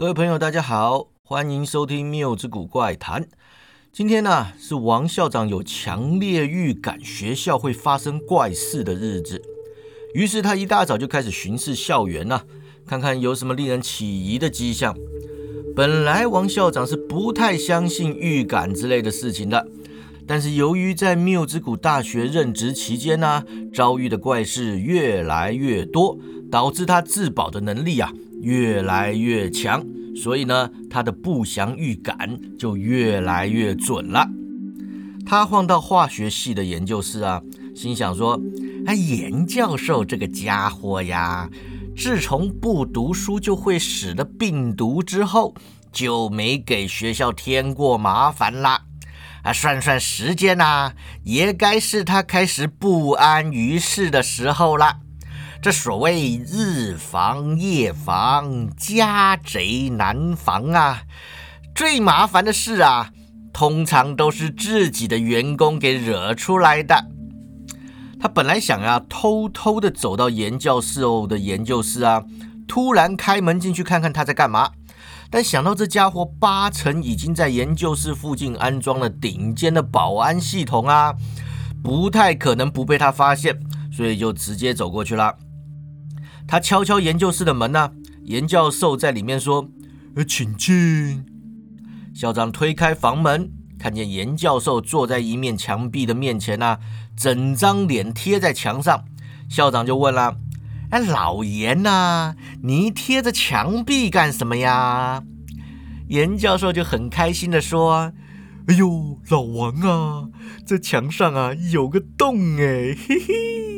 [0.00, 3.22] 各位朋友，大家好，欢迎收听《谬之谷怪谈》。
[3.92, 9.42] 今天呢，是王校长有强烈预感学校会发生怪事的日子，
[10.14, 12.40] 于是他一大早就开始巡视校园呐，
[12.86, 14.96] 看看有什么令人起疑的迹象。
[15.76, 19.68] 本来王校长是不太相信预感之类的事情的，
[20.26, 23.44] 但是由于在谬之谷大学任职期间呢，
[23.74, 26.16] 遭遇的怪事越来越多，
[26.50, 29.84] 导致他自保的能力啊越来越强。
[30.16, 34.28] 所以呢，他的不祥预感就越来越准了。
[35.24, 37.40] 他晃到化学系的研究室啊，
[37.74, 38.38] 心想说
[38.86, 41.48] ：“哎，严教授这个家伙呀，
[41.96, 45.54] 自从不读书就会死的病毒之后，
[45.92, 48.82] 就没给学校添过麻烦啦。
[49.42, 54.98] 啊，算算时间呐，也该是他开始不安于世的时候了。”
[55.62, 61.02] 这所谓日防夜防，家贼难防啊！
[61.74, 63.10] 最麻烦的事啊，
[63.52, 67.04] 通常都是自己的员工给惹出来的。
[68.18, 72.24] 他本来想啊偷偷的走到严教授的研究室啊，
[72.66, 74.70] 突然开门进去看看他在干嘛。
[75.28, 81.14] 但想到这家伙八成已经在研究室附近安装了顶尖的保安系统啊，
[81.84, 83.60] 不太可能不被他发现，
[83.92, 85.36] 所以就直接走过去了。
[86.50, 87.92] 他敲敲研究室的门呢，
[88.24, 89.68] 严教授在里面说
[90.16, 91.24] ：“呃，请进。”
[92.12, 96.78] 校长推开房门，看见严教授坐在一面墙壁的面前呢，
[97.16, 99.04] 整张脸贴在墙上。
[99.48, 100.38] 校长就问了
[100.90, 102.34] ：“哎，老严呐，
[102.64, 105.22] 你贴着墙壁干什么呀？”
[106.10, 108.12] 严教授就很开心的说
[108.66, 110.28] ：“哎呦，老王啊，
[110.66, 113.69] 这墙上啊有个洞哎，嘿嘿。”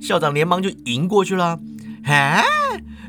[0.00, 1.58] 校长连忙就迎过去了。
[2.04, 2.42] 哎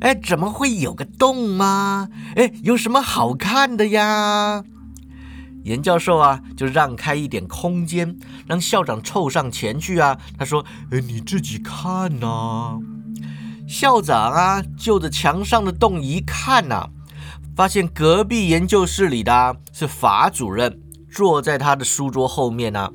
[0.01, 2.09] 哎，怎么会有个洞吗？
[2.35, 4.63] 哎，有什么好看的呀？
[5.63, 10.17] 严教授啊，就让开一点空间，让校长凑上前去啊。
[10.37, 12.79] 他说：“哎，你自己看呐。”
[13.67, 16.89] 校长啊，就着墙上的洞一看呐，
[17.55, 20.79] 发现隔壁研究室里的是法主任，
[21.11, 22.91] 坐在他的书桌后面呢，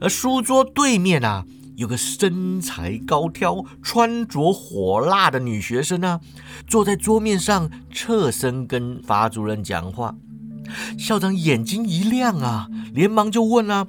[0.00, 1.44] 而书桌对面呢。
[1.82, 6.20] 有个身材高挑、穿着火辣的女学生呢，
[6.68, 10.14] 坐在桌面上侧身跟法主任讲话。
[10.96, 13.88] 校长眼睛一亮啊，连忙就问了：“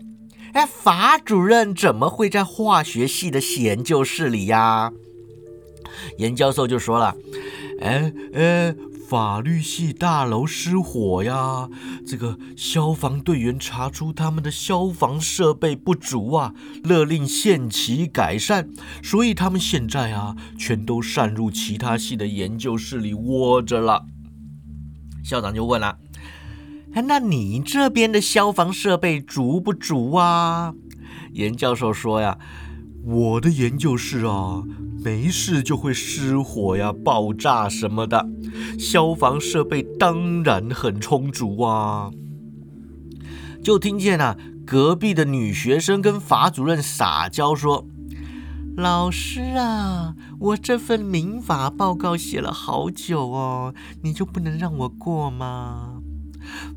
[0.53, 4.91] 哎，法主任怎么会在化学系的研究室里呀？”
[6.17, 7.15] 严教授就说了
[7.79, 8.75] ：“哎哎。”
[9.09, 11.69] 法律系大楼失火呀！
[12.05, 16.53] 这个消防队员查出他们的消防设备不足啊，
[16.83, 18.69] 勒令限期改善，
[19.03, 24.05] 所以他们现在啊，全都擅入其他系的研究室里窝着了。
[25.23, 25.97] 校长就问了：“，
[27.07, 30.73] 那你这边的消防设备足不足啊？”
[31.33, 32.37] 严教授说：“呀，
[33.03, 34.63] 我的研究室啊。”
[35.03, 38.25] 没事就会失火呀、爆炸什么的，
[38.79, 42.09] 消防设备当然很充足啊。
[43.61, 47.85] 就听见啊，隔壁的女学生跟法主任撒娇说
[48.77, 56.01] ：“老师啊，我这份民法报告写了好久哦，你就不能让我过吗？”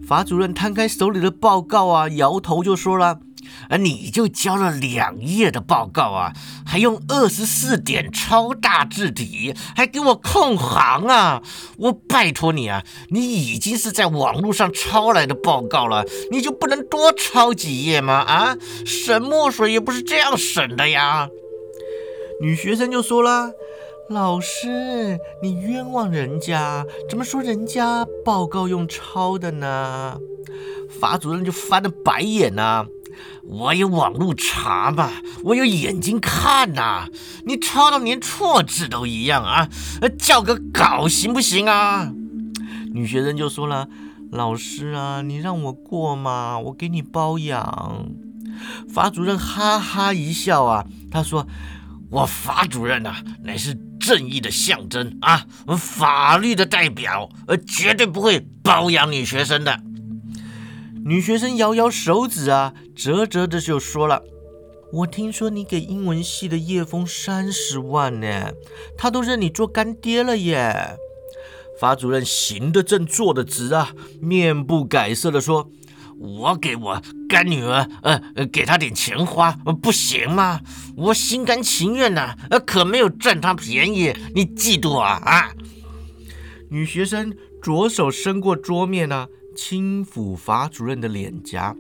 [0.04, 3.20] 法主任摊开手里的报告啊，摇头就说了。
[3.68, 6.32] 啊你就交了两页的报告啊，
[6.64, 11.42] 还用二十四点超大字体，还给我空行啊！
[11.78, 18.14] 我拜托你啊，你已经是在网络上抄来的报告了，你就不能多抄几页吗？
[18.14, 21.28] 啊，审墨水也不是这样审的呀！
[22.40, 23.50] 女学生就说了
[24.10, 30.18] ：“老师，你冤枉人家，怎么说人家报告用抄的呢？”
[31.00, 32.86] 法主任就翻了白眼呐。
[33.48, 35.10] 我有网络查嘛，
[35.44, 37.06] 我有眼睛看呐。
[37.46, 39.68] 你抄到连错字都一样啊，
[40.18, 42.12] 叫个稿行不行啊？
[42.92, 43.88] 女学生就说了
[44.32, 48.06] ：“老师啊，你让我过嘛，我给你包养。”
[48.92, 51.46] 法主任哈哈一笑啊，他说
[52.10, 55.46] ：“我法主任呐，乃是正义的象征啊，
[55.78, 59.80] 法律的代表，呃，绝对不会包养女学生的。”
[61.06, 64.24] 女学生摇摇手指啊，啧啧的就说了
[64.92, 68.52] ：“我听说你给英文系的叶枫三十万呢，
[68.98, 70.98] 他都认你做干爹了耶。”
[71.78, 75.70] 法主任行得正，坐得直啊，面不改色的说
[76.18, 78.20] ：“我给我干女儿，呃，
[78.50, 80.60] 给她点钱花，不行吗？
[80.96, 85.52] 我心甘情愿的，呃，可没有占她便宜，你嫉妒啊啊！”
[86.68, 87.32] 女学生。
[87.62, 89.26] 左手伸过桌面啊，
[89.56, 91.74] 轻抚法主任的脸颊。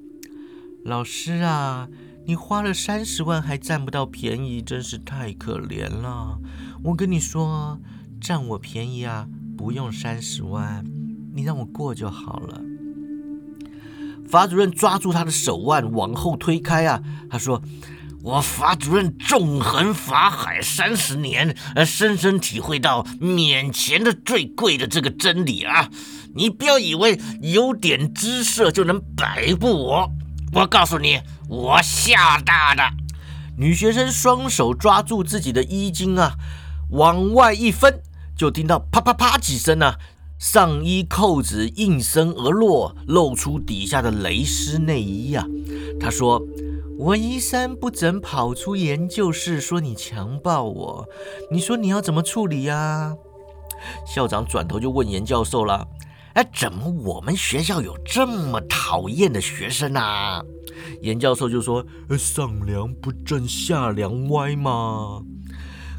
[0.82, 1.88] 老师啊，
[2.24, 6.38] 你花了三十万还占不到便宜，真是太可怜了。
[6.82, 7.78] 我跟你说，
[8.20, 10.84] 占我便宜啊，不用三十万，
[11.34, 12.62] 你让我过就好了。
[14.26, 17.62] 法主任抓住他的手腕往后推开啊，他说。
[18.26, 25.88] 我法主任纵横法海三十年，呃，深深体会到免钱的最贵的这个真理啊！
[26.34, 30.10] 你不要以为有点姿色就能摆布我，
[30.54, 32.82] 我告诉你，我吓大的。
[33.56, 36.34] 女学生双手抓住自己的衣襟啊，
[36.90, 38.02] 往外一分，
[38.36, 39.96] 就听到啪啪啪几声啊，
[40.36, 45.46] 上衣扣子应声而落，露出底下的蕾丝内衣啊。
[46.00, 46.42] 她说。
[46.98, 51.08] 我衣衫不整跑出研究室，说你强暴我，
[51.50, 53.14] 你说你要怎么处理呀？
[54.06, 55.86] 校长转头就问严教授了
[56.32, 60.42] ：“哎，怎么我们学校有这么讨厌的学生啊？”
[61.02, 61.84] 严教授就说
[62.18, 65.22] ：“上梁不正下梁歪嘛。”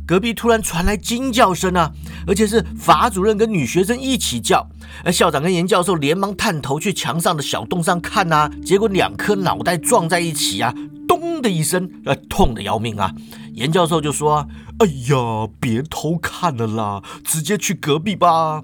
[0.07, 1.91] 隔壁突然传来惊叫声啊，
[2.25, 4.67] 而且是法主任跟女学生一起叫。
[5.03, 10.73] 而校长跟严教授连忙探头去墙上的小洞上看呐，结果两颗脑袋撞在一起啊，
[11.07, 13.13] 咚的一声，呃，痛的要命啊。
[13.53, 14.47] 严教授就说
[14.79, 18.63] ：“哎呀，别偷看了啦，直接去隔壁吧。”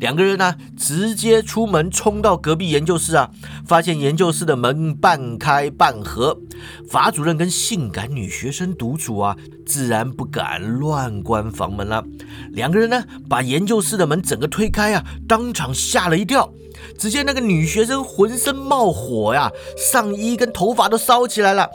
[0.00, 3.30] 两个人呢，直接出门冲到隔壁研究室啊，
[3.66, 6.40] 发现研究室的门半开半合，
[6.88, 9.36] 法主任跟性感女学生独处啊，
[9.66, 12.02] 自然不敢乱关房门了。
[12.50, 16.50] 两个人呢，把研究室的门整个推开啊，当场吓了一跳。
[16.98, 21.68] 只见那个女学生浑身冒火呀，上衣跟头发都烧起来了。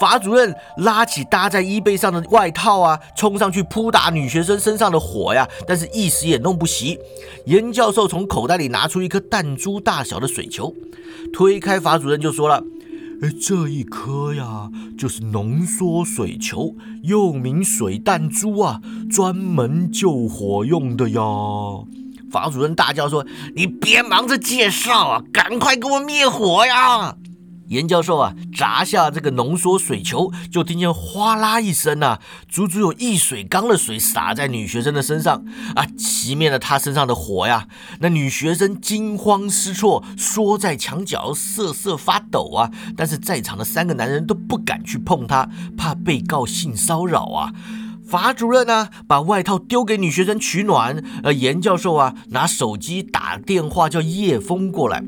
[0.00, 6.98] 法主任拉起搭在衣背上的外套啊，冲上去扑打女学生身上的火呀，但是一时也弄不熄。
[7.46, 10.74] 严教授从口袋里拿出一颗弹珠大小的水球，
[11.32, 12.64] 推开法主任就说了
[13.22, 14.68] ：“哎，这一颗呀，
[14.98, 16.74] 就是浓缩水球，
[17.04, 21.20] 又名水弹珠啊，专门救火用的呀。”
[22.34, 27.14] 法主任大叫说：“你别忙着介绍啊，赶快给我灭火呀！”
[27.68, 35.44] 严教授啊，砸下这个浓缩水球，就听见哗啦一声呐，足足有一水缸的水洒在女学生的身上
[35.76, 37.68] 啊，熄灭了她身上的火呀。
[38.00, 42.70] 那女学生惊慌失措，缩在墙角瑟瑟发抖啊。
[42.96, 45.48] 但是在场的三个男人都不敢去碰她，
[45.78, 47.52] 怕被告性骚扰啊。
[48.06, 51.02] 法主任呢，把外套丢给女学生取暖。
[51.22, 55.02] 而严教授啊，拿手机打电话叫叶枫过来。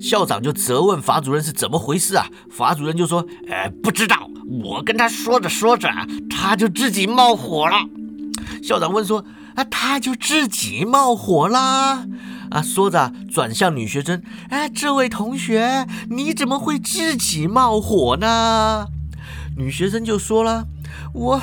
[0.00, 2.26] 校长就责问法主任是怎么回事啊？
[2.50, 4.28] 法主任就说：“哎，不知道。
[4.62, 5.88] 我跟他说着说着，
[6.30, 7.76] 他就自己冒火了。”
[8.62, 9.24] 校长问说
[9.56, 12.06] ：“啊，他就自己冒火啦？”
[12.50, 18.86] 啊，说着转向女学生：“哎，这位同学，你怎么会自己冒火呢？”
[19.56, 20.66] 女学生就说了
[21.12, 21.42] ：“我。”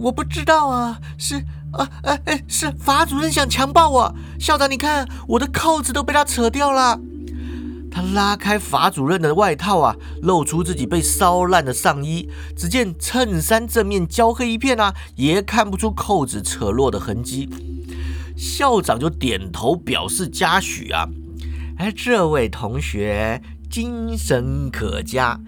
[0.00, 1.36] 我不知道啊，是
[1.72, 4.14] 啊，哎哎，是法主任想强暴我。
[4.38, 6.98] 校长，你看我的扣子都被他扯掉了。
[7.90, 12.28] 他拉开法主任的外套啊，露出自己被烧烂的上衣。
[12.56, 17.48] 只见衬衫正面焦黑一片啊，也看不出扣子扯落的痕迹。
[18.36, 21.08] 校长就点头表示嘉许啊。
[21.78, 25.40] 哎，这位同学精神可嘉。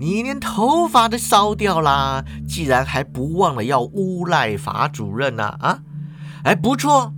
[0.00, 5.56] 你连头发都烧掉啦，既然还不忘了要诬赖法主任呢？
[5.58, 5.80] 啊，
[6.44, 7.12] 哎，不错，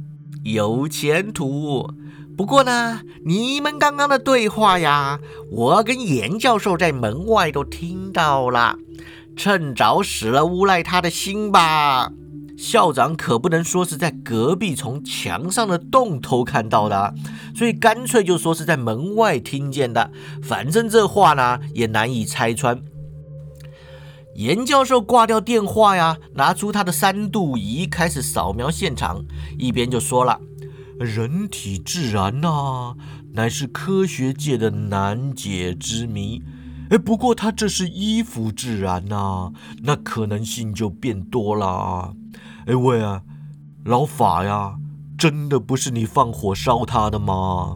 [0.45, 1.93] 有前途。
[2.39, 5.21] 不过呢，你们刚刚的对话呀，
[5.53, 8.77] 我跟严教授在门外都听到了，
[9.37, 12.11] 趁早死了诬赖他的心吧。
[12.61, 17.15] 校长可不能说是在隔壁从墙上的洞偷看到的，
[17.57, 20.11] 所以干脆就说是在门外听见的。
[20.43, 22.83] 反正这话呢也难以拆穿。
[24.35, 29.25] 严教授挂掉电话呀，拿出他的三度仪开始扫描现场，
[29.59, 30.39] 一边就说了
[31.01, 32.95] ：“人体自然呐，
[33.33, 36.43] 乃是科学界的难解之谜。
[36.91, 39.51] 哎，不过他这是衣服自然呐，
[39.83, 42.13] 那可能性就变多了。”
[42.71, 43.21] 哎喂啊，
[43.85, 44.75] 老法呀，
[45.19, 47.75] 真的不是你放火烧他的吗？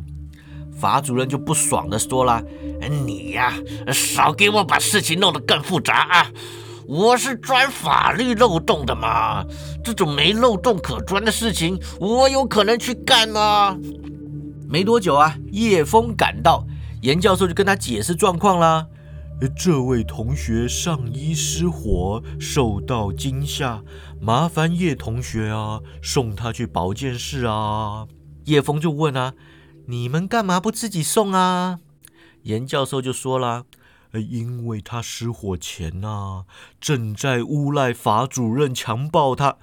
[0.79, 2.41] 法主任就不爽的说了
[3.05, 3.55] ：“你呀，
[3.93, 6.31] 少给我把事情弄得更复杂啊！
[6.87, 9.45] 我是钻法律漏洞的嘛，
[9.83, 13.77] 这种没漏洞可钻的事情，我有可能去干吗？”
[14.71, 16.65] 没多久啊，叶枫赶到，
[17.03, 18.87] 严教授就跟他解释状况啦。
[19.55, 23.83] 这位同学上衣失火，受到惊吓，
[24.21, 28.07] 麻烦叶同学啊，送他去保健室啊。
[28.47, 29.35] 叶枫就问啊，
[29.87, 31.79] 你们干嘛不自己送啊？
[32.43, 33.65] 严教授就说了
[34.13, 36.45] ：“因为他失火前呐，
[36.81, 39.57] 正在诬赖法主任强暴他，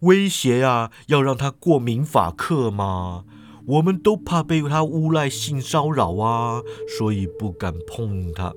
[0.00, 3.24] 威胁呀，要让他过民法课嘛。
[3.66, 6.62] 我们都怕被他诬赖性骚扰啊，
[6.98, 8.52] 所以不敢碰他。”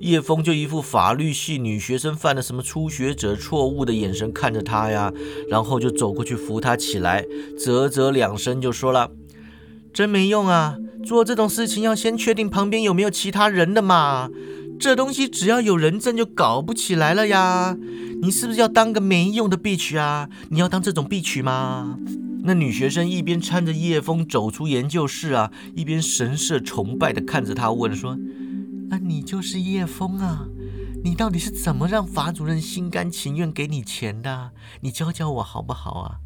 [0.00, 5.12] 叶枫就一副法律系女学生犯了什么初学者错误的眼神看着他呀，
[5.48, 7.24] 然后就走过去扶他起来，
[7.58, 9.10] 啧啧两声就说了。
[9.92, 10.76] 真没用啊！
[11.04, 14.28] 做这种事情要先确定旁边有没有其他人的嘛。
[14.78, 17.76] 这东西只要有人证就搞不起来了呀。
[18.22, 20.28] 你是不是要当个没用的 B 曲啊？
[20.50, 21.98] 你要当这种 B 曲吗？
[22.44, 28.16] 那女学生一边搀着叶枫走出研究室啊，一边神色崇拜地看着他问说
[28.90, 30.46] ：“啊，你就是叶枫啊？
[31.04, 34.52] 你到底是怎么让法主任心甘情愿给你钱的？
[34.80, 36.20] 你教教我好不好啊？”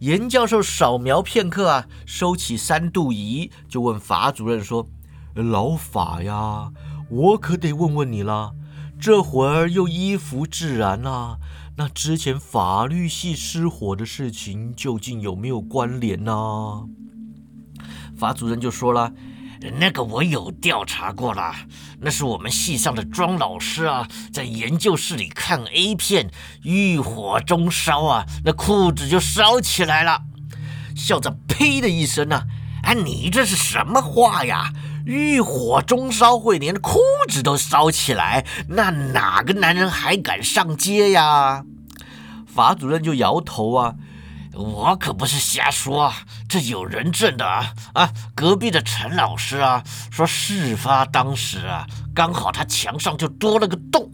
[0.00, 4.88] 严教授扫描片刻啊，收起三度仪，就问法主任说
[5.34, 6.72] ：“老法呀，
[7.08, 8.54] 我可得问问你了，
[8.98, 11.38] 这会儿又依服自然啦，
[11.76, 16.88] 那之前法律系失火的事情究竟有没有关联呢？”
[18.16, 19.12] 法主任就说了。
[19.70, 21.54] 那个我有调查过了，
[22.00, 26.30] 那是我们系上的庄老师啊，在研究室里看 A 片，
[26.62, 30.22] 欲火中烧啊，那裤子就烧起来了。
[30.94, 32.44] 校长呸的一声呢，
[32.82, 34.72] 哎，你这是什么话呀？
[35.06, 41.64] 欲火中烧会连裤子都烧起来，那哪个男人还敢上街呀？
[42.46, 43.94] 法主任就摇头啊。
[44.56, 46.12] 我可不是瞎说，
[46.48, 47.72] 这有人证的啊！
[47.94, 54.10] 啊，隔壁的陈老师啊，说事发当时啊，刚好他墙上就多了个洞，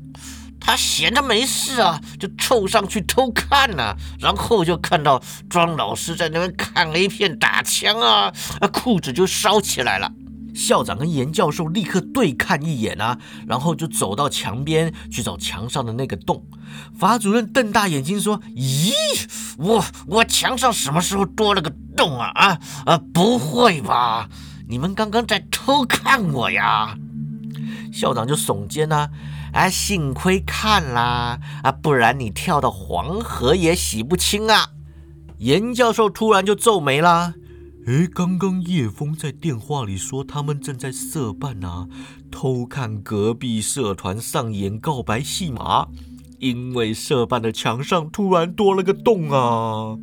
[0.59, 10.11] 他闲着没事啊，就凑上去偷看呢，然后就看到庄老师在那边看 A 片打枪啊，啊，裤子就烧起来了。
[10.55, 16.45] 校长跟严教授立刻对看一眼啊，然后就走到墙边去找墙上的那个洞。
[16.97, 18.93] 法主任瞪大眼睛说：“咦，
[19.59, 22.29] 我我墙上什么时候多了个洞啊？
[22.35, 24.29] 啊啊，不会吧？
[24.69, 26.97] 你们刚刚在偷看我呀？”
[27.93, 29.09] 校长就耸肩呐
[29.53, 34.69] ：“啊，幸亏看啦，啊，不然你跳到黄河也洗不清啊。”
[35.39, 37.35] 严教授突然就皱眉啦。
[37.87, 41.89] 哎，刚刚叶枫在电话里说他们正在社办啊，
[42.31, 45.89] 偷看隔壁社团上演告白戏码，
[46.39, 49.97] 因为社办的墙上突然多了个洞啊！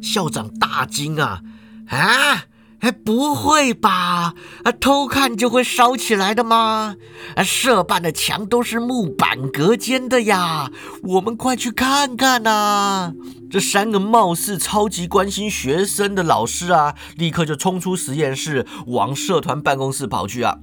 [0.00, 1.42] 校长大惊啊！
[1.88, 2.44] 啊！
[2.80, 4.34] 哎，不会吧？
[4.64, 6.96] 啊，偷看就会烧起来的吗？
[7.34, 10.70] 啊，社办的墙都是木板隔间的呀，
[11.02, 13.12] 我们快去看看呐！
[13.50, 20.58] 这三个貌似超级关心学生的老师啊，立刻就冲出实验室，往社团办公室跑去啊！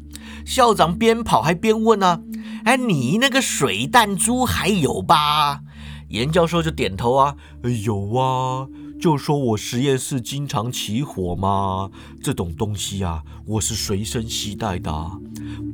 [0.46, 2.20] 校长边跑还边问呢
[2.66, 5.62] ：“哎，你那个水弹珠还有吧？”
[6.10, 7.36] 严教授就点头啊
[7.84, 8.68] ：“有啊。”
[9.00, 11.90] 就说我实验室经常起火吗，
[12.22, 14.92] 这种东西啊，我是随身携带的。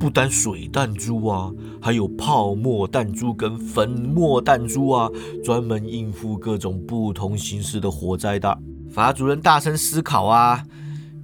[0.00, 5.08] 不单水弹珠啊，还有泡沫弹珠跟粉末弹珠啊，
[5.44, 8.58] 专门应付各种不同形式的火灾的。
[8.92, 10.64] 法主任大声思考啊，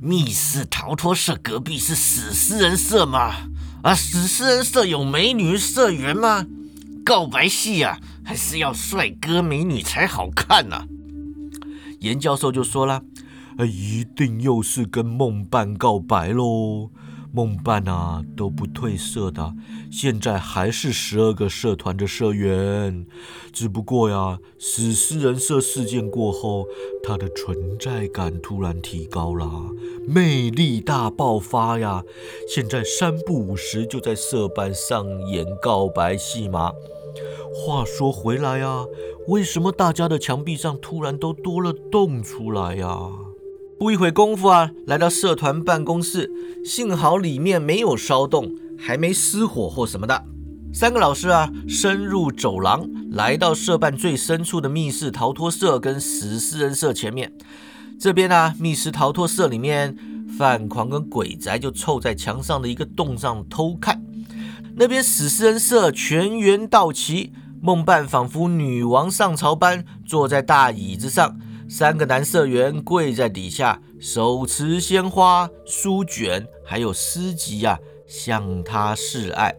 [0.00, 3.35] 密室逃脱社隔壁是死尸人社吗？
[3.83, 6.47] 啊，死尸人社有美女社员吗？
[7.05, 10.87] 告白戏啊，还是要帅哥美女才好看呢？
[12.00, 13.03] 严教授就说了
[13.67, 16.91] ：“一定又是跟梦伴告白喽！
[17.33, 19.55] 梦伴啊都不退社的，
[19.91, 23.05] 现在还是十二个社团的社员。
[23.53, 26.67] 只不过呀，死尸人设事件过后，
[27.03, 29.50] 他的存在感突然提高了，
[30.07, 32.03] 魅力大爆发呀！
[32.49, 36.73] 现在三不五时就在社办上演告白戏码。”
[37.54, 38.85] 话说回来啊，
[39.28, 43.11] 为什么大家的墙壁上突然都多了洞出来呀？
[43.78, 46.30] 不一会功夫啊，来到社团办公室，
[46.64, 50.25] 幸好里面没有烧洞，还没失火或什么的。
[50.73, 57.32] 三个老师啊，深入走廊，来到社办最深处的密室逃脱社跟死尸人社前面。
[57.99, 59.96] 这边呢，密室逃脱社里面，
[60.38, 64.02] 范狂跟鬼宅就凑在墙上的一个洞上偷看。
[64.78, 67.33] 那边死尸人社全员到齐。
[67.62, 71.37] 梦伴仿佛女王上朝般坐在大椅子上，
[71.68, 79.56] 三个男社员跪在底下，手持鲜花、书卷还有诗集啊，向他示爱。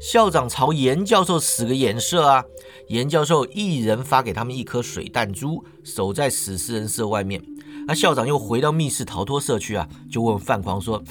[0.00, 2.44] 校长朝严教授使个眼色啊，
[2.88, 7.42] 严教授一人发给他们一颗水弹珠，守在死尸人社外面。
[7.88, 11.02] 那校长又回到密室逃脱社区啊，就问范狂说：“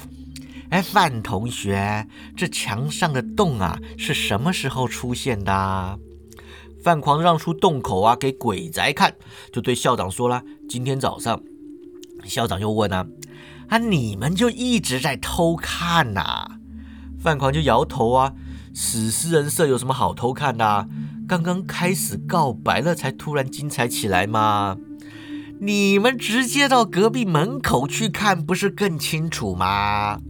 [0.70, 2.06] 哎，范同学，
[2.36, 5.98] 这墙上的洞啊，是什么时候出现的？”
[6.82, 9.14] 范狂让出洞口啊，给鬼宅看，
[9.52, 11.40] 就对校长说了：“今天早上。”
[12.24, 13.06] 校长又问啊
[13.68, 16.58] ：“啊，你们就一直在偷看呐？”
[17.18, 18.34] 范狂就摇头啊
[18.72, 20.88] ：“死尸人设有什么好偷看的？
[21.26, 24.76] 刚刚开始告白了，才突然精彩起来吗？
[25.58, 30.20] 你们直接到隔壁门口去看，不是更清楚吗？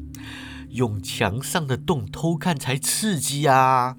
[0.77, 3.97] 用墙上的洞偷看才刺激啊！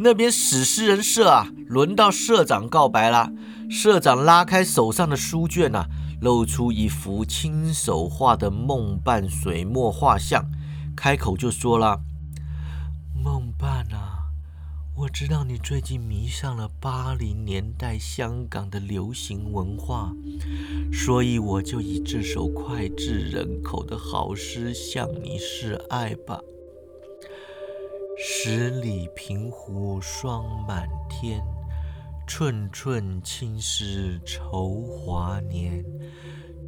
[0.00, 3.32] 那边史诗人设啊，轮到社长告白了。
[3.70, 5.88] 社长拉开手上的书卷啊。”
[6.20, 10.50] 露出一幅亲手画的梦伴水墨画像，
[10.96, 12.00] 开口就说了
[13.14, 14.07] ：“梦伴啊，
[15.00, 20.12] 我知道你最近迷上了八零年代香港的流行文化，
[20.92, 26.40] 所以我就以这首脍炙人口的好诗向你示爱吧。
[28.18, 31.40] 十里平湖霜满天。”
[32.26, 35.82] 寸寸青丝愁华年，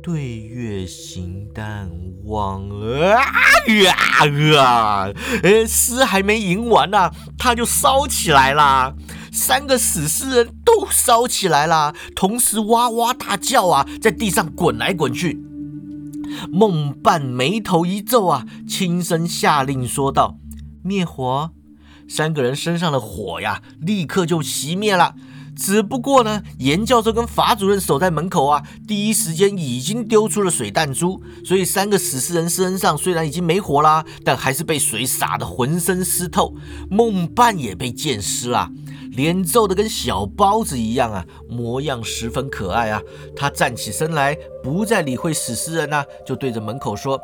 [0.02, 1.90] 对月行单
[2.24, 3.20] 望啊
[4.58, 5.10] 啊！
[5.42, 8.94] 呃，诗还没吟完呢，他就烧起来啦！
[9.30, 15.38] 三个死尸人都烧起来啦，同时哇哇大叫啊，在地上滚来滚去。
[16.50, 20.38] 梦伴眉头一皱啊，轻声下令说道
[20.82, 21.50] ：“灭火！”
[22.08, 25.14] 三个人身上的火呀，立刻就熄灭了。
[25.56, 36.54] 只不过呢，严教授跟法主任守在门口啊，第一时间已经丢出了水弹珠，所以三个死尸人身上虽然已经没火啦，但还是被水洒得浑身湿透。
[36.90, 38.68] 梦伴也被溅湿了，
[39.10, 43.00] 脸皱得跟小包子一样啊，模样十分可爱啊。
[43.36, 47.20] 他站起身来，不再理会死尸人呐，就对着门口说：“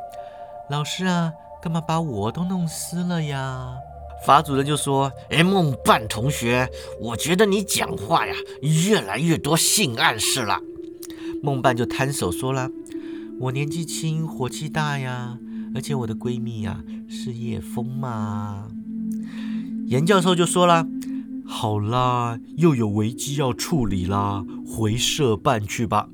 [0.68, 3.76] 老师啊，干嘛把我都弄湿了呀？”
[4.26, 6.68] 法主任就说：“哎，梦伴同学，
[7.00, 10.60] 我觉得你讲话呀越来越多性暗示了。”
[11.44, 12.68] 梦伴就摊手说了
[13.38, 15.38] ：“我年纪轻，火气大呀，
[15.76, 18.66] 而且我的闺蜜呀是叶枫嘛。”
[19.86, 20.88] 严教授就说了
[21.46, 26.08] ：“好啦，又有危机要处理啦，回社办去吧。”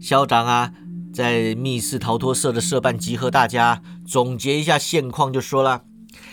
[0.00, 0.72] 校长啊，
[1.12, 5.82] 在密室逃脱社的社办集合大家，总结一下现况，就说了。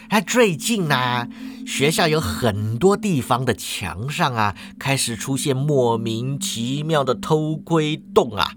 [0.09, 1.27] 哎，最近呢，
[1.65, 8.51] 学校有很多地方的墙上啊，开始出现莫名其妙的偷窥洞啊。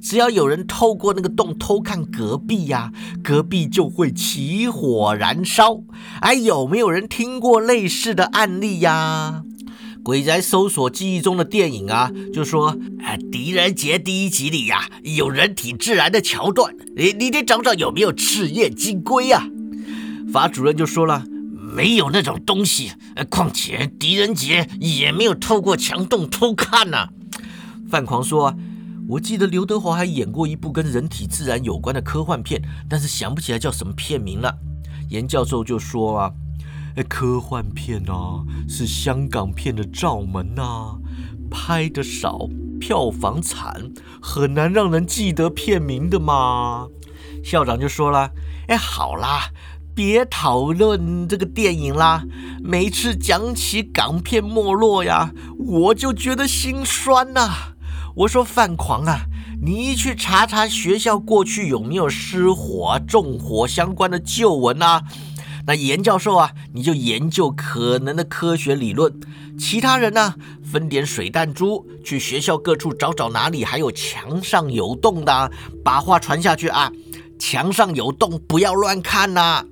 [0.00, 5.80] 只要有人透过那个洞偷看隔壁呀，隔壁就会起火燃烧。
[6.20, 9.42] 哎，有没有人听过类似的案例呀？
[10.04, 19.46] 鬼宅搜索记忆中的电影啊，就说，哎，狄仁杰第一集里呀，有人体自燃的桥段，你你得找找有没有赤焰金龟啊。
[20.32, 21.24] 法主任就说了
[21.74, 22.92] ：“没有那种东西，
[23.30, 27.08] 况且狄仁杰也没有透过墙洞偷看呢。”
[27.90, 28.54] 范狂说
[29.08, 34.54] ：“我记得刘德华还演过一部跟人体自然有关的科幻片，但是想不起来叫什么片名了。”
[35.08, 36.32] 严教授就说：“啊，
[37.08, 40.98] 科幻片啊，是香港片的罩门呐，
[41.50, 42.46] 拍的少，
[42.78, 46.88] 票房惨，很难让人记得片名的嘛。”
[47.42, 48.32] 校长就说了
[48.68, 49.50] ：“哎，好啦。”
[49.98, 52.22] 别讨论这个电影啦！
[52.62, 57.74] 每次讲起港片没落呀，我就觉得心酸呐。
[58.14, 59.22] 我说范狂啊，
[59.60, 65.02] 你去查查学校过去有没有失火、纵火相关的旧闻啊。
[65.66, 69.12] 那严教授啊，你就研究可能的科学理论。
[69.58, 75.50] 其他人呢，分点水弹珠去学校各处找找哪里还有墙上有洞的，
[75.84, 76.92] 把话传下去啊。
[77.36, 79.64] 墙上有洞，不要乱看呐。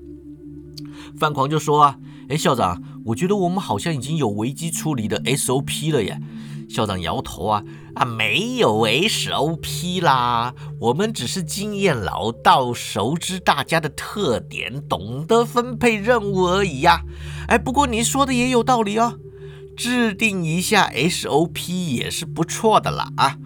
[1.19, 1.97] 范狂就说啊，
[2.29, 6.21] 哎，校长，我觉得我们好像已经有危机处理的 SOP 了耶。
[6.69, 7.63] 校长摇头啊，
[7.95, 17.03] 啊，没有 SOP 啦，我们只是经验老道，熟知大家的特点，懂得分配任务而已呀。
[17.47, 19.15] 哎，不过你说的也有道理哦，
[19.77, 23.37] 制定一下 SOP 也是不错的啦啊。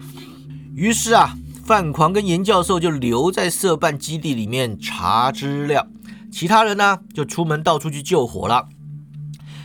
[0.73, 5.87] 于是啊，范狂跟严教授就留在社办基地里面查资料。
[6.31, 8.69] 其他人呢，就出门到处去救火了。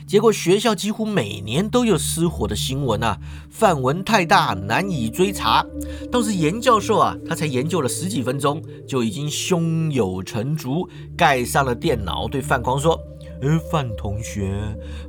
[0.07, 3.19] 结果学校几乎每年都有失火的新闻啊，
[3.51, 5.67] 范文太大，难以追查。
[6.13, 12.97] 倒是严教授啊，他才研究了十几分钟，就已经胸有成竹，盖上了电脑，对范狂说
[13.43, 14.61] ：“而范同学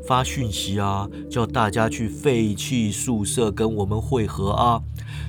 [0.08, 4.82] 发讯息啊，叫大家去废弃宿舍跟我们会合啊，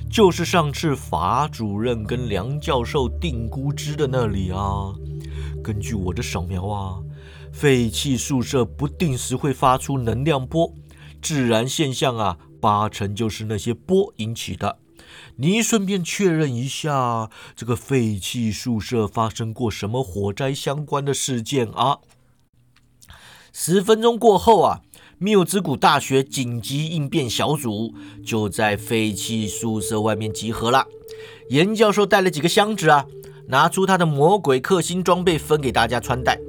[0.09, 4.95] 就是上次法主任跟梁教授定估值的那里啊。
[5.69, 6.97] 根据我的扫描啊，
[7.53, 10.73] 废弃宿舍不定时会发出能量波，
[11.21, 14.79] 自然现象啊，八成就是那些波引起的。
[15.35, 21.99] 你顺便确认一下，这个废弃宿舍发生过什么火灾相关的事件啊？
[23.53, 24.81] 十分钟过后啊，
[25.19, 27.93] 缪之谷大学紧急应变小组
[28.25, 30.87] 就在废弃宿舍外面集合了。
[31.51, 33.05] 严教授带了几个箱子啊，
[33.49, 36.39] 拿出他的魔鬼克星装备分给大家穿戴。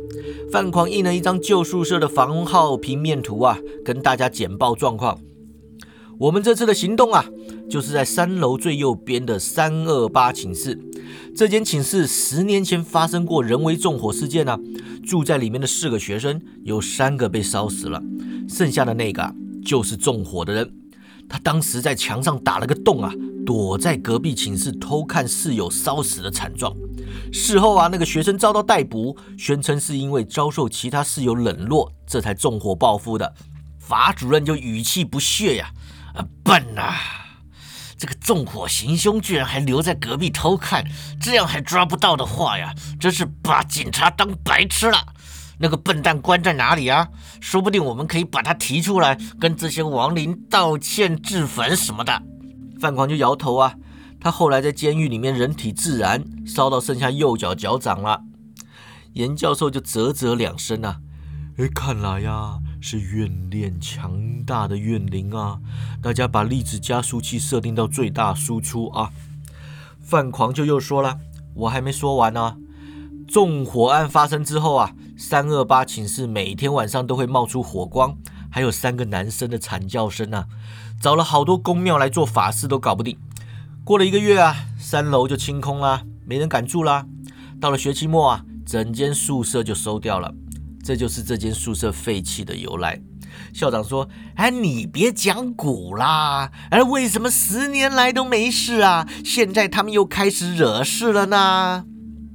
[0.52, 5.18] 范狂印了一张旧宿舍的房号平面图啊，跟大家简报状况。
[6.18, 7.24] 我们这次的行动啊，
[7.70, 10.78] 就是在三楼最右边的三二八寝室。
[11.34, 14.58] 这间寝室十年前发生过人为纵火事件呢，
[15.02, 18.02] 住在里面的四个学生有三个被烧死了，
[18.48, 19.34] 剩下的那个
[19.64, 20.79] 就是纵火的人。
[21.30, 23.12] 他当时在墙上打了个洞啊，
[23.46, 26.74] 躲在隔壁寝室偷看室友烧死的惨状。
[27.32, 33.32] 事后啊，那个学生遭到逮捕，宣称是因为遭受其他室友冷落，这才纵火报复的。
[33.78, 35.70] 法主任就语气不屑呀。
[36.14, 36.94] 啊，笨呐！
[37.96, 40.84] 这个纵火行凶居然还留在隔壁偷看，
[41.20, 44.98] 这样还抓不到的话呀，真是把警察当白痴了。
[45.60, 47.06] 那个笨蛋关在哪里啊？
[47.40, 52.22] 说不定我们可以把他提出来，跟这些亡灵道歉、自焚什么的。
[52.80, 53.74] 范狂就摇头啊，
[54.18, 58.22] 他后来在监狱里面人体自燃，烧到剩下右脚脚掌了。
[59.12, 60.96] 严教授就啧啧两声啊，
[61.58, 62.58] 哎，看来呀。
[62.82, 65.60] 是怨念强大的怨灵啊！
[66.02, 69.10] 大家把粒子加速器设定到最大输出啊！
[70.00, 71.18] 范狂就又说了，
[71.52, 72.56] 我还没说完呢。
[73.28, 78.16] 纵火案发生之后啊，三二八寝室每天晚上都会冒出火光，
[78.50, 80.46] 还有三个男生的惨叫声啊！
[80.98, 83.18] 找了好多公庙来做法事都搞不定。
[83.85, 87.04] 过了一个月啊，三楼就清空啦，没人敢住啦。
[87.61, 90.33] 到了学期末啊，整间宿舍就收掉了。
[90.83, 92.98] 这就是这间宿舍废弃的由来。
[93.52, 96.50] 校长说：“哎，你别讲古啦！
[96.70, 99.06] 哎，为什么十年来都没事啊？
[99.22, 101.85] 现在他们又开始惹事了呢？”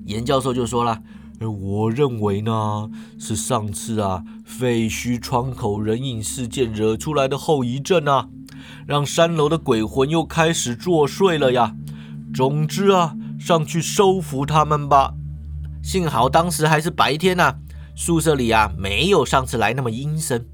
[0.05, 1.01] 严教授就说了
[1.41, 8.29] ：“我认为呢，是上次啊废墟窗口人影事件惹出来的后遗症啊，
[8.87, 11.75] 让三楼的鬼魂又开始作祟了呀。
[12.33, 15.13] 总之啊，上去收服他们吧。
[15.83, 17.55] 幸好当时还是白天呐。”
[17.97, 20.45] 宿舍里啊，没有上次来那么阴森。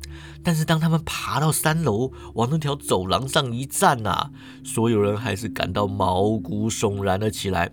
[0.43, 4.29] 但是当他们爬到三楼，往那条走廊上一站啊，
[4.63, 7.71] 所有人还是感到毛骨悚然了起来。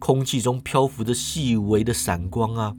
[0.00, 2.74] 空气中漂浮着细微的闪光啊，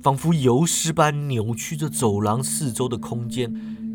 [0.00, 3.52] 仿佛游丝般扭曲着走廊四周的空间。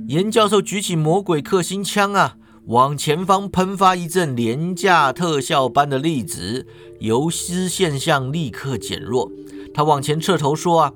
[0.10, 6.68] 严教授举起魔鬼克星枪啊，往前方喷发一阵廉价特效般的粒子，
[7.00, 9.32] 游丝现象立刻减弱。
[9.74, 10.94] 他往前侧头说啊。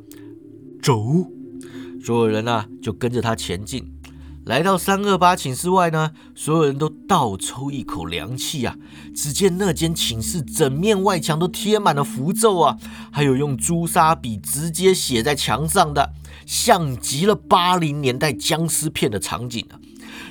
[0.82, 1.32] 走，
[2.04, 3.91] 所有人呢就跟着他前进，
[4.45, 8.75] 来到三二八寝室外呢，所有人都倒抽一口凉气啊！
[9.15, 12.77] 只见那间寝室整面外墙都贴满了符咒啊，
[13.12, 16.12] 还有用朱砂笔直接写在墙上的，
[16.45, 19.81] 像极了八零年代僵尸片的场景啊！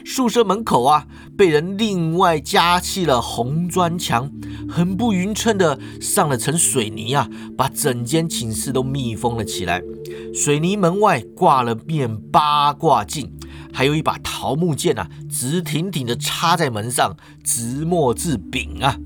[0.07, 4.31] 宿舍门口啊，被人另外加砌了红砖墙，
[4.69, 9.83] 很不匀称的上了层水泥啊，把整间寝室都密封了起来。
[10.33, 13.33] 水泥门外挂了面八卦镜，
[13.75, 18.97] 还有一把桃木剑啊，直挺挺的插在门上，直墨字柄啊。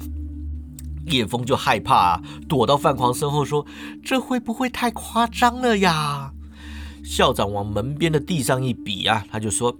[1.06, 3.66] 叶枫就害怕啊，躲到范狂身后说
[4.04, 6.32] ：“这会不会太夸张了呀？”
[7.02, 9.78] 校长往门边的地上一比啊，他就说。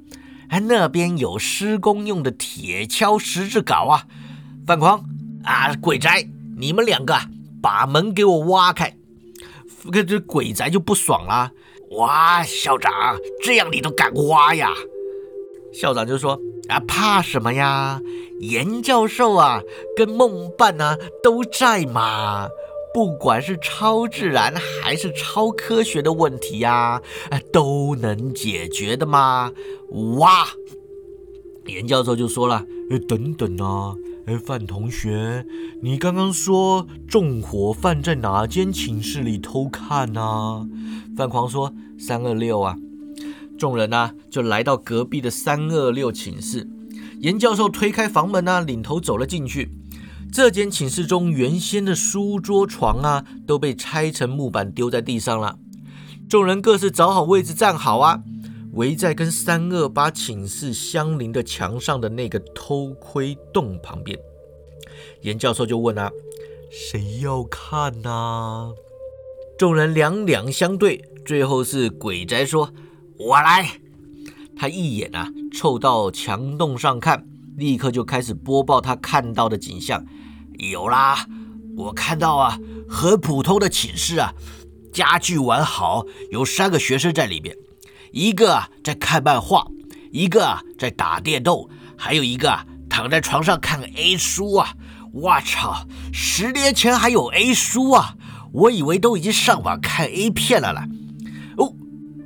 [0.48, 4.06] 哎，那边有施工用的铁锹十字镐啊！
[4.66, 5.04] 范狂
[5.42, 7.14] 啊，鬼宅，你们两个
[7.60, 8.96] 把门给我挖开！
[9.92, 11.52] 这这鬼宅就不爽啦！
[11.90, 12.92] 哇，校长，
[13.42, 14.72] 这样你都敢挖呀？
[15.72, 18.00] 校长就说啊，怕什么呀？
[18.40, 19.60] 严教授啊，
[19.96, 22.48] 跟梦伴啊都在嘛。
[22.94, 27.00] 不管是超自然还是超科学的问题呀，
[27.52, 29.52] 都能解决的嘛？
[30.18, 30.48] 哇！
[31.66, 33.94] 严教授就说了：“哎，等等啊，
[34.26, 35.46] 哎，范同学，
[35.82, 40.66] 你刚刚说纵火犯在哪间寝室里偷看呢？”
[41.18, 42.76] 范狂说：“三二六啊。”
[43.58, 46.64] 众人呢就来到隔壁的三二六寝室，
[47.18, 49.68] 严教授推开房门呢，领头走了进去。
[50.32, 55.58] 这间寝室中原先的书桌床啊，都被拆成木板丢在地上了。
[56.28, 58.22] 众人各自找好位置站好啊，
[58.74, 64.16] 围在跟三二八寝室相邻的墙上的那个偷窥洞旁边。
[65.22, 66.12] 严教授就问啊
[66.70, 68.70] ：“谁要看呐？”
[69.58, 72.72] 众人两两相对，最后是鬼宅说
[73.18, 73.68] ：“我来。”
[74.56, 80.04] 他一眼啊，凑到墙洞上看，立刻就开始播报他看到的景象。
[80.58, 81.26] 有啦，
[81.76, 82.56] 我看到啊，
[82.88, 84.32] 很普通的寝室啊。
[84.92, 87.56] 家具完好，有三个学生在里面，
[88.12, 89.66] 一个啊在看漫画，
[90.12, 94.72] 一个啊在打电动，还有一个啊躺在床上看 A 书啊！
[95.12, 98.14] 我操，十年前还有 A 书啊！
[98.52, 100.84] 我以为都已经上网看 A 片了了。
[101.56, 101.74] 哦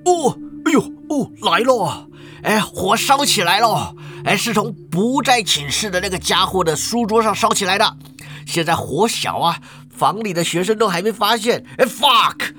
[0.05, 2.09] 哦，哎呦哦，来了！
[2.43, 3.95] 哎，火烧起来了！
[4.25, 7.97] 哎，是从不在寝室的那个家伙的书桌上烧起来的。
[8.47, 11.65] 现在火小啊，房里的学生都还没发现。
[11.79, 12.53] 哎，fuck！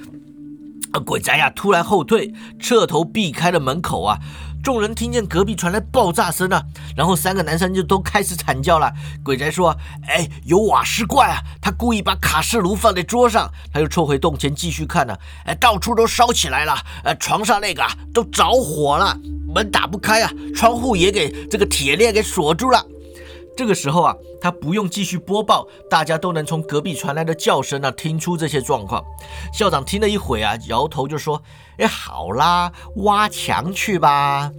[1.05, 4.19] 鬼宅呀，突然后退，侧头避开了门口啊！
[4.63, 6.63] 众人听见隔壁传来爆炸声啊，
[6.95, 8.89] 然后三个男生就都开始惨叫了。
[9.21, 15.13] 鬼宅说：“哎，有瓦斯怪啊！”他故意把卡式炉放在桌上，他又凑回洞前继续看呢。
[15.43, 19.19] 哎，到处都烧起来了，呃，床上那个都着火了，
[19.53, 22.81] 门打不开啊，窗户也给这个铁链给锁住了。
[23.55, 29.03] 这个时候啊，他不用继续播报，大家都能从隔壁传来的叫声啊听出这些状况。
[29.53, 31.41] 校长听了一会啊，摇头就说
[31.77, 34.51] ：“哎，好啦，挖墙去吧。”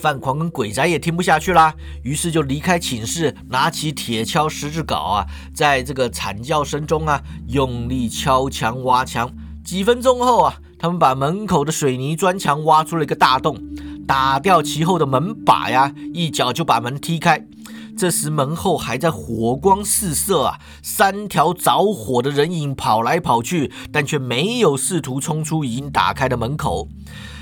[0.00, 9.30] 范狂跟鬼仔也听不下去啦，于是就离开寝室，拿起铁锹、十字镐啊，在这个惨叫声中啊，用力敲墙、挖墙。
[9.64, 13.58] 几分钟后啊，他们把门口的水泥砖墙挖出了一个大洞，
[14.06, 17.46] 打掉其后的门把呀，一脚就把门踢开。
[17.96, 26.88] 这时门后还在火光四射啊，三条着火的人影跑来跑去，但却没有试图冲出已经打开的门口。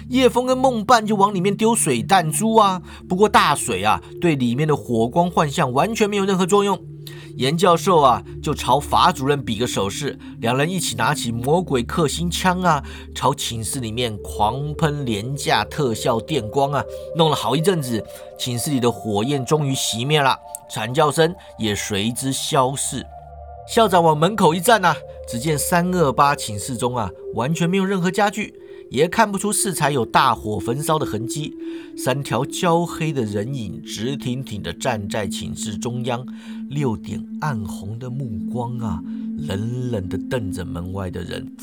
[0.09, 6.81] 叶枫跟梦伴就往里面丢水弹珠啊，不过大水啊对里面的火光幻象完全没有任何作用。
[7.37, 12.85] 严教授啊，就朝法主任比个手势，两人一起拿起魔鬼克星枪啊，
[13.15, 16.85] 朝寝室里面狂喷廉价特效电光啊，
[17.17, 18.05] 弄了好一阵子，
[18.39, 20.39] 寝室里的火焰终于熄灭了，
[20.71, 23.03] 惨叫声也随之消逝。
[23.67, 24.95] 校长往门口一站啊，
[25.27, 28.55] 只见三二八寝室中啊，完全没有任何家具。
[28.93, 31.57] 也看不出四才有大火焚烧的痕迹，
[31.97, 36.27] 三条焦黑的人影直挺挺地站在寝室中央，
[36.69, 39.03] 六点暗红的目光啊，
[39.39, 41.57] 冷冷地瞪着门外的人。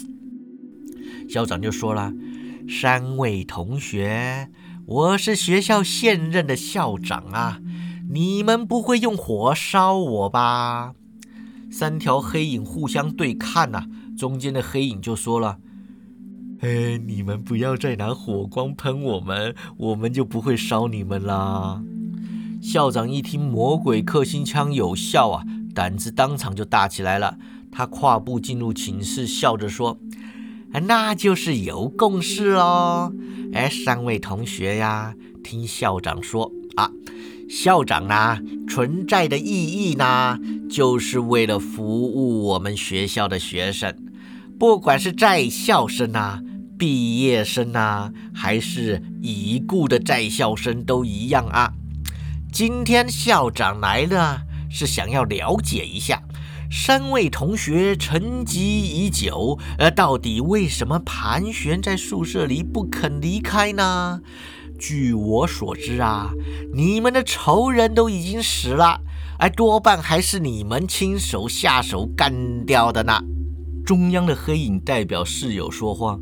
[1.30, 2.12] 校长就说了
[2.68, 4.50] ：“三位同学，
[4.88, 7.60] 我是学校现任的校长啊，
[8.10, 10.96] 你们不会用火烧我吧？”
[11.72, 13.86] 三条黑影互相对看呐，
[14.18, 15.60] 中间的黑影就说了。
[16.62, 21.82] 哎，你们不要再拿火光喷我们，我们就不会烧你们啦。
[22.62, 27.38] 校长一听魔鬼克星枪有效啊，胆子当场就大起来了。
[27.72, 29.98] 他跨步进入寝室，笑着说
[30.84, 33.14] ：“那就是有共识喽。
[33.54, 36.92] 哎，三位同学呀，听校长说啊，
[37.50, 40.38] 校长呢存在的意义呢，
[40.70, 43.96] 就是为了服务我们学校的学生，
[44.60, 46.42] 不管是在校生啊。”
[46.80, 51.74] 毕业生啊，还是已故的在校生都一样啊。
[52.54, 56.24] 今天校长来了，是想要了解一下
[56.72, 64.22] 三位同学沉寂已久，呃，到底为什么盘旋在宿舍里不肯离开呢？
[64.80, 66.30] 据我所知啊，
[66.74, 69.02] 你们的仇人都已经死了，
[69.38, 73.22] 而多半还是你们亲手下手干掉的呢。
[73.86, 76.18] 中央的黑影代表室友说话。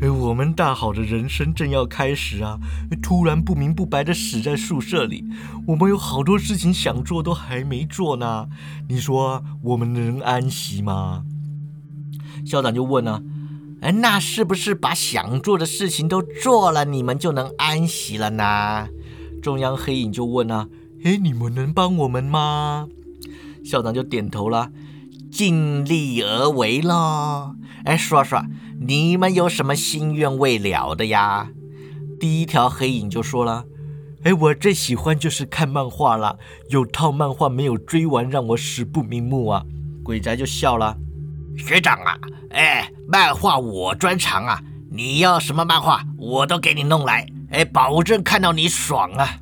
[0.00, 2.58] 我们大好的人生正要开始啊！
[3.02, 5.24] 突然不明不白的死在宿舍里，
[5.66, 8.48] 我们有好多事情想做都还没做呢。
[8.88, 11.24] 你说我们能安息吗？
[12.44, 13.22] 校长就问呢，
[13.80, 18.88] 哎，那是不是把想做的事情都做了，你们就能安息了呢？
[19.40, 20.68] 中央黑影就问呢，
[21.04, 22.88] 哎，你们能帮我们吗？
[23.64, 24.70] 校长就点头了，
[25.34, 27.56] 尽力而为喽。
[27.84, 28.40] 哎，说说。
[28.86, 31.48] 你们有什么心愿未了的呀？
[32.20, 33.64] 第一条黑影就说了
[34.22, 36.38] ：“哎，我最喜欢就是看漫画了，
[36.70, 39.64] 有套漫画没有追完，让我死不瞑目啊！”
[40.04, 40.96] 鬼宅就笑了
[41.56, 42.18] ：“学长啊，
[42.50, 49.38] 哎，漫画我专长啊，你要什么漫画我都给你弄来，哎，保证看到你爽啊！”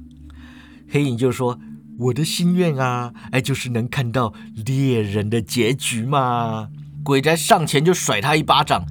[0.88, 1.58] 黑影就说
[1.98, 4.32] ：“我的心愿啊，哎，就是能看到
[4.66, 6.68] 猎人的结局嘛。”
[7.04, 8.84] 鬼宅上前就甩他一巴掌。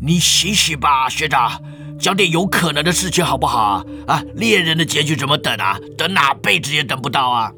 [0.00, 1.60] 你洗洗吧，学长，
[1.98, 3.84] 讲点有可能的事情好不好啊？
[4.06, 5.78] 啊，猎人的结局怎么等啊？
[5.96, 7.52] 等哪辈子也等不到啊！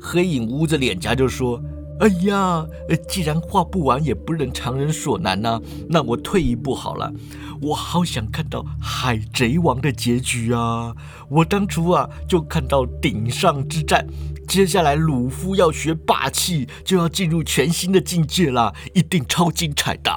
[0.00, 1.62] 黑影捂着脸颊就说
[2.00, 2.66] ：“哎呀，
[3.08, 5.60] 既然画不完，也不能强人所难呐。
[5.88, 7.12] 那我退一步好了，
[7.60, 10.94] 我好想看到海贼王的结局啊！
[11.28, 14.06] 我当初啊，就看到顶上之战，
[14.48, 20.10] 接下来鲁夫要学霸气，就要进入全新的境界了，一定超精彩的。”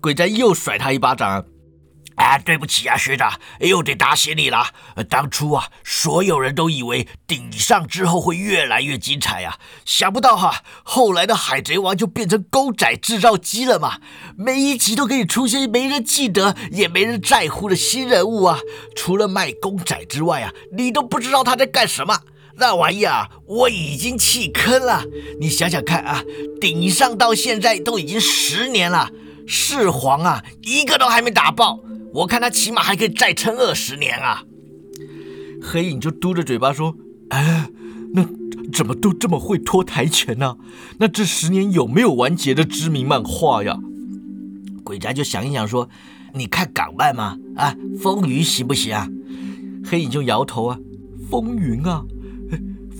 [0.00, 1.44] 鬼仔又甩他一巴掌，
[2.18, 4.66] 啊，对不起啊，学长，又得打醒你了。
[5.08, 13.98] 当初啊，所有人都以为顶上之后会越来越精彩呀，想不到哈，后来的海贼王就变成公仔制造机了嘛，
[14.36, 18.58] 每一集都可以出现没人记得也没人在乎的新人物啊，
[18.96, 22.20] 除了卖公仔之外啊，你都不知道他在干什么。
[22.56, 25.04] 那玩意啊，我已经弃坑了。
[25.40, 26.24] 你想想看啊，
[26.60, 29.08] 顶上到现在都已经十年了。
[29.48, 31.80] 四皇啊，一个都还没打爆，
[32.12, 34.42] 我看他起码还可以再撑二十年啊！
[35.62, 36.94] 黑影就嘟着嘴巴说
[37.30, 37.70] ：“哎，
[38.12, 38.24] 那
[38.72, 40.56] 怎么都这么会拖台前呢？
[40.98, 43.78] 那这十年有没有完结的知名漫画呀？”
[44.84, 45.88] 鬼宅就想一想说
[46.34, 47.38] ：“你看港漫吗？
[47.56, 49.08] 啊，风云行不行啊？”
[49.84, 50.78] 黑影就摇头啊
[51.30, 52.04] ：“风云啊，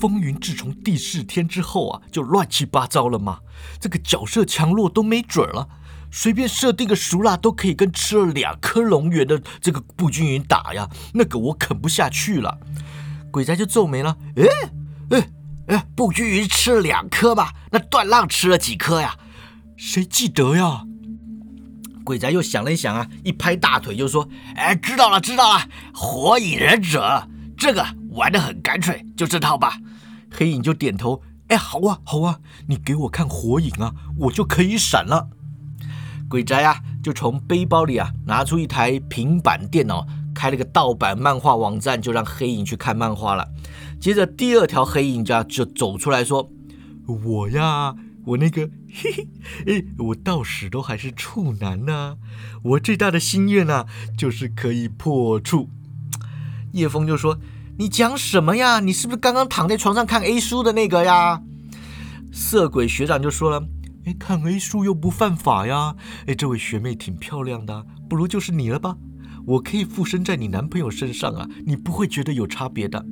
[0.00, 3.38] 风云自从第四天之后啊，就乱七八糟了嘛，
[3.78, 5.68] 这个角色强弱都没准了。”
[6.11, 12.59] 随便设定个熟辣都可以跟吃了两颗龙元的这个步军云打呀，那个我啃不下去了。
[13.31, 14.44] 鬼仔就皱眉了，哎
[15.11, 15.29] 哎
[15.68, 17.53] 哎，步军云吃了两颗吧？
[17.71, 19.16] 那段浪吃了几颗呀？
[19.77, 20.85] 谁记得呀？
[22.05, 29.77] 鬼仔又想了一想啊，一拍大腿就说：“哎，知道了知道了，火影忍者这个玩的很干脆，就这套吧。”
[30.33, 35.29] 黑影就点头，哎，好啊好啊，你给我看火影啊，我就可以闪了。
[36.29, 43.49] 鬼宅啊，就从背包里啊拿出一台平板电脑，开了个盗版漫画网站，就让黑影去看漫画了。
[43.99, 46.51] 接着第二条黑影家就走出来说
[47.25, 49.29] ：“我呀，我那个嘿嘿，
[49.81, 52.19] 哎，我到死都还是处男呢。
[52.62, 53.87] 我最大的心愿呢，
[54.17, 55.71] 就是可以破处。”
[56.73, 57.38] 叶枫就说
[57.79, 58.81] ：“你讲什么呀？
[58.81, 61.41] 你是不是刚刚躺在床上看 A 书的那个呀？”
[62.31, 63.64] 色鬼学长就说了。
[64.09, 65.94] 哎，看 A 书又不犯法呀！
[66.27, 68.97] 哎，这位学妹挺漂亮的，不如就是你了吧？
[69.44, 73.05] 我可以附身在你男朋友身上啊，你不会觉得有差别的。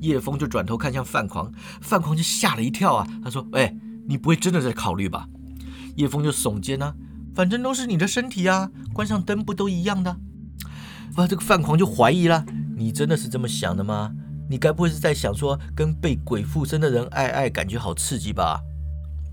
[0.00, 5.28] 叶枫就转头看向范狂，范狂就吓了一跳啊，他说：“哎，你不会真的在考虑吧？”
[5.96, 6.94] 叶枫就耸肩呢，
[7.34, 10.16] 反正都是你的身体啊，关上灯不都一样的？
[11.16, 12.46] 哇，这个范狂就怀疑了，
[12.78, 14.12] 你真的是这么想的吗？
[14.48, 18.62] 你该不会是在想说跟被鬼附身的人爱爱，感觉好刺激吧？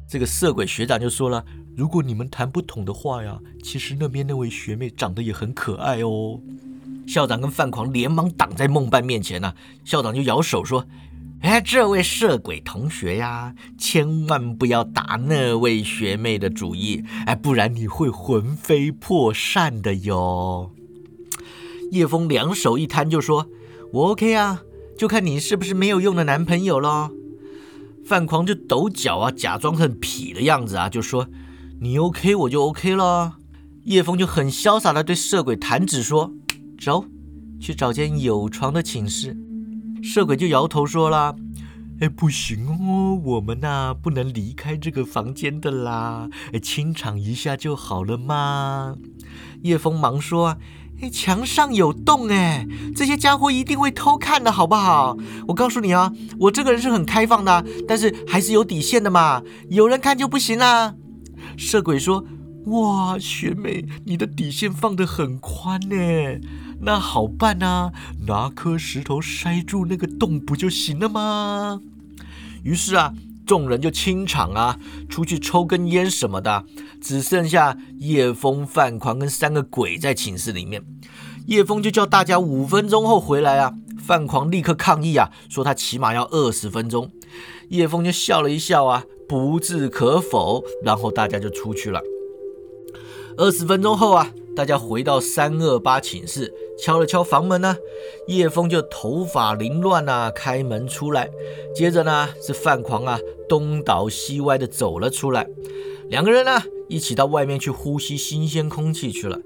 [0.08, 1.44] 这个色鬼学长就说了
[1.76, 6.40] ：“如果你们谈不懂的话呀，其实那边那位学妹长得也很可爱哦。”
[7.08, 9.54] 校长跟范狂连忙挡在梦伴面前呢。
[9.84, 10.86] 校长就摇手说
[11.42, 20.72] ：“哎，这位色鬼同学呀，千万不要打那位学妹的主意，哎，不然你会魂飞魄散的哟。”
[21.92, 23.48] 叶枫两手一摊就说
[23.94, 24.62] ：“我 OK 啊，
[24.98, 27.12] 就看你是不是没有用的男朋友喽。”
[28.06, 31.28] 范狂就抖脚啊，假装很痞的样子啊，就说
[31.82, 33.38] ：“你 OK 我就 OK 了。”
[33.86, 36.32] 叶枫就很潇洒的对色鬼弹指说
[36.80, 37.06] ：“走，
[37.60, 39.36] 去找间有床的寝室。”
[40.04, 41.36] 色鬼就摇头说了
[42.00, 46.30] ：“哎，不行哦，我们呐不能离开这个房间的啦，
[46.62, 48.96] 清场一下就好了嘛。”
[49.64, 50.58] 叶枫忙说。
[51.02, 55.18] 哎，墙上有洞哎，这些家伙一定会偷看的，好不好？
[55.46, 60.96] 我告诉你啊，我这个人是很开放的，但是还是有底线的嘛，有人看就不行啦。
[61.58, 62.24] 色鬼说
[62.68, 65.96] ：“哇，学妹，你的底线放得很宽呢，
[66.86, 67.92] 那好办啊，
[68.28, 71.82] 拿颗石头塞住那个洞不就行了吗？”
[72.64, 73.14] 于是啊。
[73.48, 76.66] 众人就清场啊，出去抽根烟什么的，
[77.00, 80.84] 只剩下叶枫、范狂跟三个鬼在寝室里面。
[81.46, 87.12] 叶枫就叫大家五分钟后回来啊，范狂立刻抗议啊，说他起码要二十分钟。
[87.70, 92.02] 叶枫就笑了一笑啊，不置可否，然后大家就出去了。
[93.38, 96.52] 二十分钟后啊，大家回到三二八寝室。
[96.78, 97.78] 敲了敲房门呢，
[98.28, 101.30] 叶枫就头发凌乱啊，开门出来。
[101.74, 105.48] 接着呢，是范狂啊，东倒西歪的走了出来。
[106.10, 109.40] 两个人呢，一起到外面去呼吸新鲜空气去了。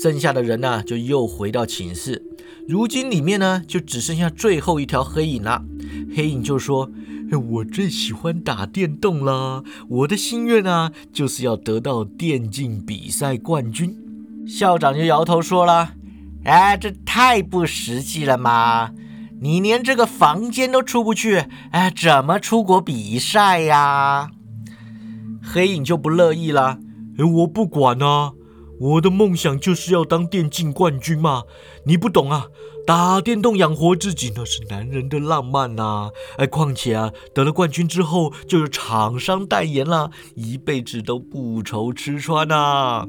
[0.00, 2.22] 剩下的人呢，就又回到寝室。
[2.68, 5.62] 如今里面呢，就只剩下最后一条黑影了。
[6.16, 6.90] 黑影就说
[7.52, 13.98] ：“我最喜欢打电动了，我的心愿啊，就是要得到电竞比赛冠军。”
[14.46, 15.94] 校长就摇头说了
[16.44, 18.90] ：“哎，这太不实际了嘛！
[19.40, 24.30] 你连这个房间都出不去，哎，怎么出国比赛呀？”
[25.42, 26.78] 黑影就不乐意了
[27.18, 28.32] ：“哎，我不管啊，
[28.80, 31.42] 我的梦想就是要当电竞冠军嘛！
[31.86, 32.46] 你不懂啊，
[32.86, 36.10] 打电动养活自己那是男人的浪漫呐！
[36.38, 43.06] 哎，况且啊，得了冠军之后就有厂商代言了，一辈子都不愁吃穿呐！”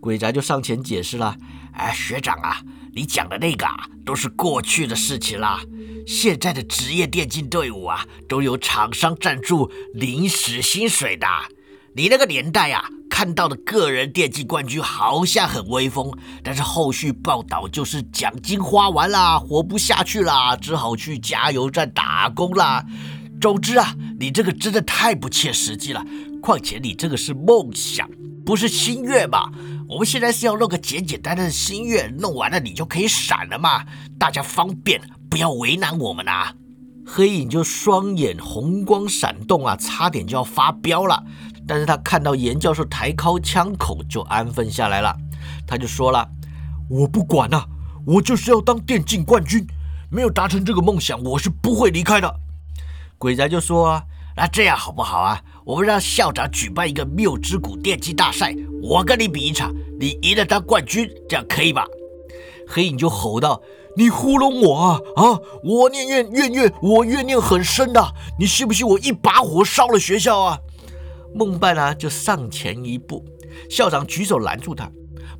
[0.00, 1.36] 鬼宅就上前解释了
[1.78, 2.60] ：“哎，学长啊，
[2.92, 5.60] 你讲的那个啊，都是过去的事情啦。
[6.06, 11.26] 现在的职业电竞队伍啊，都有厂商赞助、临时薪水的。
[11.94, 16.12] 你那个年代啊，看到的个人电竞冠军好像很威风，
[16.42, 22.84] 但是后续报道就是奖金花完啦，活不下去啦，只好去加油站打工啦。
[23.40, 26.04] 总之啊，你这个真的太不切实际了。
[26.42, 28.08] 况且你这个是梦想，
[28.48, 29.52] 不是心愿嘛。”
[29.86, 33.84] 我们现在是要弄个简简单单的心愿，弄完了你就可以闪了嘛，
[34.18, 36.54] 大家方便，不要为难我们啊！
[37.06, 41.22] 黑影就双眼红光闪动啊，差点就要发飙了，
[41.66, 45.14] 但是他看到严教授抬高枪口，就安分下来了。
[45.66, 46.26] 他就说了
[46.88, 47.66] ：“我不管啊，
[48.06, 49.66] 我就是要当电竞冠军，
[50.10, 52.40] 没有达成这个梦想，我是不会离开的。”
[53.18, 54.02] 鬼仔就说：“，
[54.36, 55.40] 那这样好不好啊？
[55.68, 61.86] 我们让校长举办一个缪之谷电竞大赛。”我跟你比一场，你赢了当冠军，这样可以吧？
[62.66, 63.60] 黑影就吼道
[63.94, 65.00] ：“你糊弄我啊！
[65.16, 70.58] 啊，我念怨怨怨，我怨念很深的，你信不信我一把火烧了学校啊？”
[71.36, 73.22] 孟半啊，就上前一步，
[73.68, 74.90] 校长举手拦住他。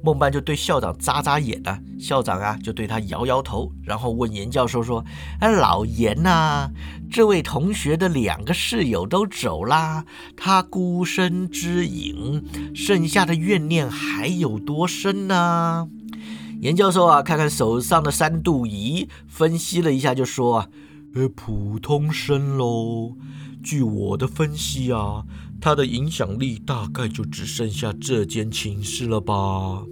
[0.00, 5.04] 孟半就对校长眨眨眼啊，校长啊就对他摇摇头，然后问严教授说
[5.40, 6.70] ：“哎，老严呐，
[7.10, 10.04] 这位同学的两个室友都走啦，
[10.36, 12.44] 他孤身之影，
[12.74, 15.88] 剩下的怨念还有多深呢？”
[16.62, 20.68] 严教授啊，看看手上的三度仪，分析了一下，就说：“啊，
[21.14, 23.16] 呃，普通生喽。
[23.62, 25.24] 据我的分析啊。”
[25.60, 29.82] 他的影响力大概就只剩下这间寝室了吧？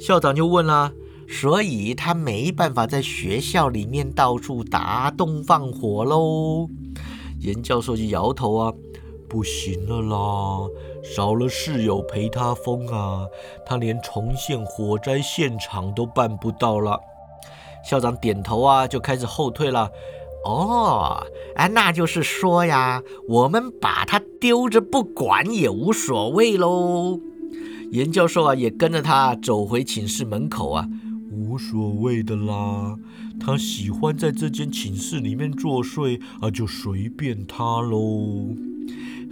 [0.00, 0.92] 校长就问了，
[1.28, 6.68] 所以他没办法在学校里面到处打洞放火喽？
[7.40, 8.72] 严教授就摇头啊，
[9.28, 10.68] 不行了啦，
[11.02, 13.26] 少了室友陪他疯啊，
[13.66, 16.98] 他连重现火灾现场都办不到了。
[17.84, 19.90] 校长点头啊，就开始后退了。
[20.44, 21.26] 哦，
[21.56, 27.18] 哎，那就是说呀，我们把他丢着不管也无所谓喽。
[27.90, 30.86] 严教授啊，也跟着他走回寝室门口啊，
[31.32, 32.96] 无所谓的啦。
[33.40, 38.54] 他喜欢在这间寝室里面作祟啊，就随便他喽。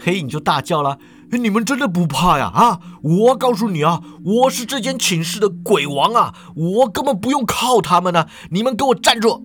[0.01, 0.99] 黑影就大叫了
[1.31, 2.47] ：“你们真的不怕呀？
[2.47, 8.27] 啊，我告诉你啊，我是这间寝室的鬼王啊，我根本不用靠他们呢。
[8.51, 9.45] 你们给我站住！”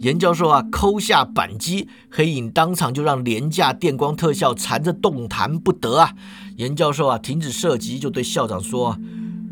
[0.00, 6.14] 严教授啊，抠下扳机，黑影当场就让廉价电光特效缠着动弹不得啊！
[6.56, 8.96] 严教授啊，停止射击，就对校长说：“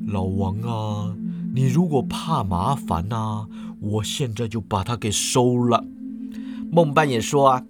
[0.09, 1.15] 老王啊，
[1.55, 3.47] 你如果怕麻烦呐，
[3.79, 5.85] 我现在就把他给收了。”
[6.73, 7.63] 孟半也说：“啊，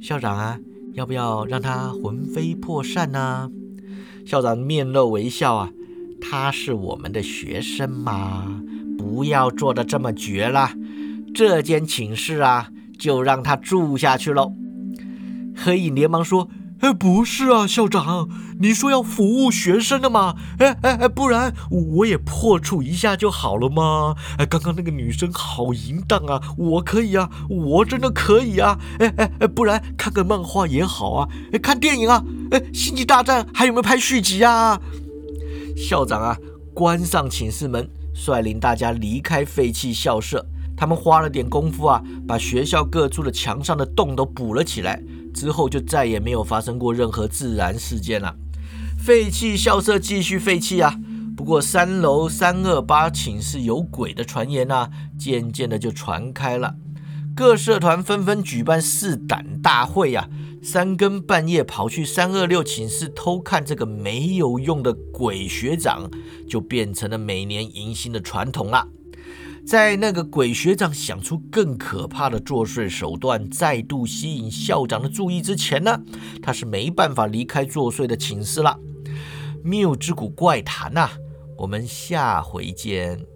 [0.00, 0.58] 校长啊，
[0.94, 3.50] 要不要让他魂飞魄散呢？”
[4.24, 5.70] 校长面露微笑啊
[6.22, 8.62] ：“他是我们的学生嘛，
[8.96, 10.70] 不要做的这么绝了。”
[11.34, 14.52] 这间寝室啊，就让他住下去喽。
[15.56, 18.28] 黑影连忙说：“哎，不是啊，校长，
[18.60, 20.36] 你说要服务学生的嘛？
[20.58, 24.14] 哎哎哎，不然我也破处一下就好了嘛。
[24.38, 28.78] 哎，刚刚那个女生好淫荡啊，我可以啊，我真的可以啊。
[29.00, 31.28] 哎哎哎，不然看个漫画也好啊，
[31.60, 34.80] 看电影啊，哎，星际大战还有没有拍续集啊？”
[35.76, 36.38] 校长啊，
[36.72, 40.46] 关上寝室门，率领大家离开废弃校舍。
[40.76, 45.02] 他们花了点功夫啊，把学校各处的墙上的洞都补了起来。
[45.32, 48.36] 之后就再也没有发生过任何自然事件了。
[48.98, 50.94] 废弃校舍继续废弃啊。
[51.36, 56.76] 不过三楼三二八寝室有鬼的传言啊，渐渐的就传开了。
[57.34, 60.28] 各社团纷纷举办试胆大会啊。
[60.62, 66.08] 三更半夜跑去三二六寝室偷看这个没有用的鬼学长，
[66.48, 68.88] 就变成了每年迎新的传统了。
[69.66, 75.98] 在那个鬼学长想出更可怕的作祟手段，再度吸引校长的注意之前呢，
[76.42, 78.78] 他是没办法离开作祟的寝室了。
[79.62, 81.08] 谬之谷怪谈呐，
[81.56, 83.33] 我们下回见。